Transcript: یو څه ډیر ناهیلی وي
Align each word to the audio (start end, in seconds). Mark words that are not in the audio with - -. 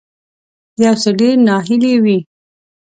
یو 0.83 0.93
څه 1.01 1.09
ډیر 1.19 1.35
ناهیلی 1.47 1.93
وي 2.03 2.19